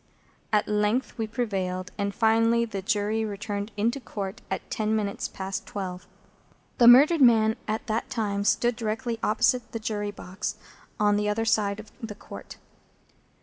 At 0.51 0.67
length 0.67 1.15
we 1.19 1.27
prevailed, 1.27 1.91
and 1.95 2.11
finally 2.11 2.65
the 2.65 2.81
Jury 2.81 3.23
returned 3.23 3.71
into 3.77 3.99
Court 3.99 4.41
at 4.49 4.67
ten 4.71 4.95
minutes 4.95 5.27
past 5.27 5.67
twelve. 5.67 6.07
The 6.79 6.87
murdered 6.87 7.21
man 7.21 7.55
at 7.67 7.85
that 7.85 8.09
time 8.09 8.43
stood 8.43 8.75
directly 8.75 9.19
opposite 9.21 9.73
the 9.73 9.79
Jury 9.79 10.09
box, 10.09 10.55
on 10.99 11.17
the 11.17 11.29
other 11.29 11.45
side 11.45 11.79
of 11.79 11.91
the 12.01 12.15
Court. 12.15 12.57